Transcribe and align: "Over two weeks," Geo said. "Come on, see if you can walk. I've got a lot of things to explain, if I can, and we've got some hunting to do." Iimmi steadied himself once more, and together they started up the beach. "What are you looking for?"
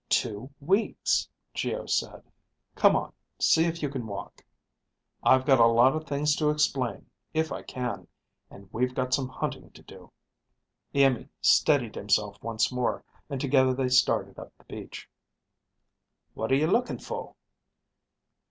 "Over 0.01 0.09
two 0.09 0.49
weeks," 0.59 1.29
Geo 1.53 1.85
said. 1.85 2.23
"Come 2.73 2.95
on, 2.95 3.13
see 3.37 3.65
if 3.65 3.83
you 3.83 3.89
can 3.89 4.07
walk. 4.07 4.43
I've 5.21 5.45
got 5.45 5.59
a 5.59 5.67
lot 5.67 5.95
of 5.95 6.07
things 6.07 6.35
to 6.37 6.49
explain, 6.49 7.07
if 7.35 7.51
I 7.51 7.61
can, 7.61 8.07
and 8.49 8.67
we've 8.73 8.95
got 8.95 9.13
some 9.13 9.27
hunting 9.29 9.69
to 9.69 9.83
do." 9.83 10.11
Iimmi 10.95 11.29
steadied 11.39 11.93
himself 11.93 12.41
once 12.41 12.71
more, 12.71 13.03
and 13.29 13.39
together 13.39 13.75
they 13.75 13.89
started 13.89 14.39
up 14.39 14.51
the 14.57 14.63
beach. 14.63 15.07
"What 16.33 16.51
are 16.51 16.55
you 16.55 16.65
looking 16.65 16.97
for?" 16.97 17.35